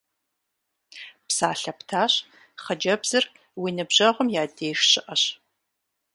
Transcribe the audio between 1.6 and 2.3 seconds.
птащ,